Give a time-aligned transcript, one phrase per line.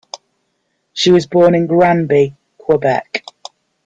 [0.93, 3.23] She was born in Granby, Quebec.